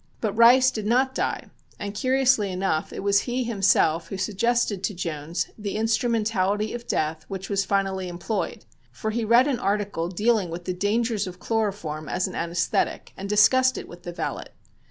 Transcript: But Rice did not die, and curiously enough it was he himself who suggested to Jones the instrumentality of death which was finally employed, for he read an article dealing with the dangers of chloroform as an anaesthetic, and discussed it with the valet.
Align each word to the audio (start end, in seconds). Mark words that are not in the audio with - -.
But 0.19 0.33
Rice 0.33 0.71
did 0.71 0.87
not 0.87 1.13
die, 1.13 1.45
and 1.77 1.93
curiously 1.93 2.51
enough 2.51 2.91
it 2.91 3.01
was 3.03 3.19
he 3.29 3.43
himself 3.43 4.07
who 4.07 4.17
suggested 4.17 4.83
to 4.83 4.95
Jones 4.95 5.49
the 5.59 5.75
instrumentality 5.75 6.73
of 6.73 6.87
death 6.87 7.23
which 7.27 7.51
was 7.51 7.65
finally 7.65 8.07
employed, 8.07 8.65
for 8.91 9.11
he 9.11 9.23
read 9.23 9.45
an 9.45 9.59
article 9.59 10.09
dealing 10.09 10.49
with 10.49 10.65
the 10.65 10.73
dangers 10.73 11.27
of 11.27 11.37
chloroform 11.39 12.09
as 12.09 12.27
an 12.27 12.33
anaesthetic, 12.33 13.13
and 13.15 13.29
discussed 13.29 13.77
it 13.77 13.87
with 13.87 14.01
the 14.01 14.11
valet. 14.11 14.47